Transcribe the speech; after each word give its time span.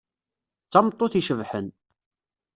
D 0.65 0.69
tameṭṭut 0.71 1.13
icebḥen. 1.19 1.67